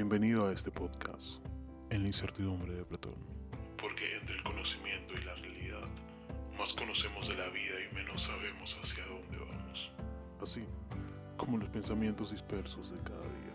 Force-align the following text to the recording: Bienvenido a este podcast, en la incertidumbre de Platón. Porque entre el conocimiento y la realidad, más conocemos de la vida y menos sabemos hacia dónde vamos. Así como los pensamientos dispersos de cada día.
Bienvenido 0.00 0.48
a 0.48 0.52
este 0.52 0.70
podcast, 0.70 1.44
en 1.90 2.00
la 2.00 2.06
incertidumbre 2.08 2.72
de 2.72 2.86
Platón. 2.86 3.12
Porque 3.78 4.16
entre 4.16 4.34
el 4.34 4.42
conocimiento 4.44 5.12
y 5.12 5.22
la 5.22 5.34
realidad, 5.34 5.86
más 6.56 6.72
conocemos 6.72 7.28
de 7.28 7.34
la 7.34 7.46
vida 7.50 7.74
y 7.84 7.94
menos 7.94 8.22
sabemos 8.22 8.74
hacia 8.82 9.04
dónde 9.04 9.36
vamos. 9.36 9.90
Así 10.40 10.64
como 11.36 11.58
los 11.58 11.68
pensamientos 11.68 12.30
dispersos 12.30 12.92
de 12.92 12.98
cada 13.00 13.20
día. 13.20 13.49